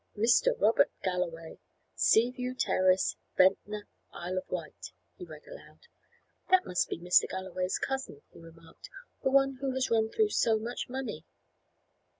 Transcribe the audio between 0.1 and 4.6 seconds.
"Mr. Robert Galloway, Sea View Terrace, Ventnor, Isle of